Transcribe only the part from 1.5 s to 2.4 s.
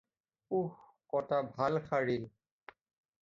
ভাল সাৰিল।